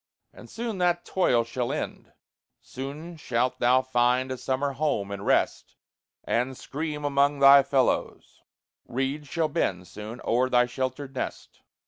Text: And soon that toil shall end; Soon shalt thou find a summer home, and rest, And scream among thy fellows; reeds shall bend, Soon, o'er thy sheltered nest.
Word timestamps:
And 0.33 0.49
soon 0.49 0.79
that 0.79 1.05
toil 1.05 1.43
shall 1.43 1.71
end; 1.71 2.11
Soon 2.59 3.17
shalt 3.17 3.59
thou 3.59 3.83
find 3.83 4.31
a 4.31 4.37
summer 4.39 4.71
home, 4.73 5.11
and 5.11 5.23
rest, 5.23 5.75
And 6.23 6.57
scream 6.57 7.05
among 7.05 7.37
thy 7.37 7.61
fellows; 7.61 8.41
reeds 8.87 9.27
shall 9.27 9.47
bend, 9.47 9.87
Soon, 9.87 10.19
o'er 10.25 10.49
thy 10.49 10.65
sheltered 10.65 11.13
nest. 11.13 11.61